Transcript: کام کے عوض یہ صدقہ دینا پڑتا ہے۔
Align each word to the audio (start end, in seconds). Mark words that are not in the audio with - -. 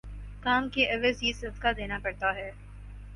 کام 0.43 0.69
کے 0.69 0.85
عوض 0.93 1.21
یہ 1.23 1.33
صدقہ 1.33 1.73
دینا 1.77 1.99
پڑتا 2.03 2.35
ہے۔ 2.35 2.51